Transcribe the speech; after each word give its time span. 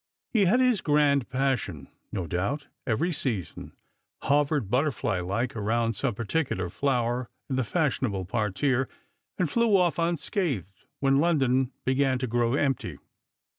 He 0.31 0.45
had 0.45 0.59
his 0.59 0.81
grmcde 0.81 1.29
'passion, 1.29 1.87
no 2.11 2.25
doubt, 2.25 2.65
every 2.87 3.11
season— 3.11 3.73
hovered 4.23 4.67
butterfly 4.71 5.19
like 5.19 5.55
around 5.55 5.93
some 5.93 6.15
particular 6.15 6.69
flower 6.69 7.29
in 7.51 7.55
the 7.55 7.63
fashionable 7.63 8.25
parterre, 8.25 8.89
and 9.37 9.47
flew 9.47 9.77
off 9.77 9.99
unscathed 9.99 10.85
when 11.01 11.19
London 11.19 11.71
began 11.85 12.17
to 12.17 12.25
grow 12.25 12.55
empty. 12.55 12.97